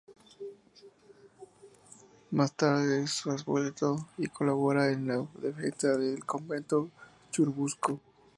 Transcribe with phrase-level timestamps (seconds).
[2.31, 6.89] Más tarde es absuelto y colabora en la defensa del Convento de
[7.29, 7.99] Churubusco.